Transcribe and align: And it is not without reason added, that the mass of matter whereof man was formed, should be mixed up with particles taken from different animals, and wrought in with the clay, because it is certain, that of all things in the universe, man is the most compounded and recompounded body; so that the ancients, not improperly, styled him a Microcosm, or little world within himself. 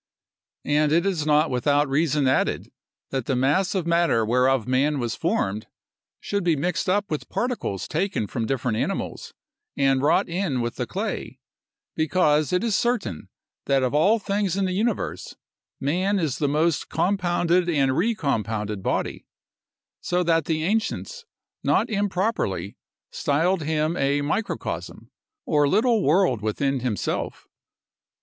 And 0.65 0.91
it 0.91 1.05
is 1.05 1.27
not 1.27 1.51
without 1.51 1.87
reason 1.87 2.27
added, 2.27 2.71
that 3.11 3.27
the 3.27 3.35
mass 3.35 3.75
of 3.75 3.85
matter 3.85 4.25
whereof 4.25 4.67
man 4.67 4.97
was 4.97 5.13
formed, 5.13 5.67
should 6.19 6.43
be 6.43 6.55
mixed 6.55 6.89
up 6.89 7.11
with 7.11 7.29
particles 7.29 7.87
taken 7.87 8.25
from 8.25 8.47
different 8.47 8.77
animals, 8.79 9.35
and 9.77 10.01
wrought 10.01 10.27
in 10.27 10.59
with 10.59 10.77
the 10.77 10.87
clay, 10.87 11.39
because 11.95 12.51
it 12.51 12.63
is 12.63 12.75
certain, 12.75 13.29
that 13.67 13.83
of 13.83 13.93
all 13.93 14.17
things 14.17 14.57
in 14.57 14.65
the 14.65 14.71
universe, 14.71 15.35
man 15.79 16.17
is 16.17 16.39
the 16.39 16.47
most 16.49 16.89
compounded 16.89 17.69
and 17.69 17.95
recompounded 17.95 18.81
body; 18.81 19.27
so 19.99 20.23
that 20.23 20.45
the 20.45 20.63
ancients, 20.63 21.25
not 21.63 21.91
improperly, 21.91 22.75
styled 23.11 23.61
him 23.61 23.95
a 23.95 24.21
Microcosm, 24.21 25.11
or 25.45 25.67
little 25.67 26.01
world 26.03 26.41
within 26.41 26.79
himself. 26.79 27.47